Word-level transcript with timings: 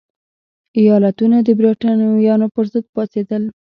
ایالتونه 0.79 1.37
د 1.47 1.49
برېټانویانو 1.59 2.47
پرضد 2.55 2.85
پاڅېدل. 2.93 3.43